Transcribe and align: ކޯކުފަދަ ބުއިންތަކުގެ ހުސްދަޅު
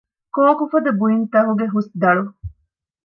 ކޯކުފަދަ 0.35 0.91
ބުއިންތަކުގެ 0.99 1.65
ހުސްދަޅު 1.73 2.23